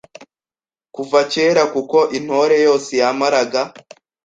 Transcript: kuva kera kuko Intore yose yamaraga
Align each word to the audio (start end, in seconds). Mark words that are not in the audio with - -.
kuva 0.95 1.19
kera 1.31 1.63
kuko 1.73 1.97
Intore 2.17 2.55
yose 2.65 2.91
yamaraga 3.01 3.61